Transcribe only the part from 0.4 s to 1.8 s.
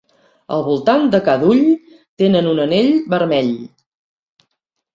Al voltant de cada ull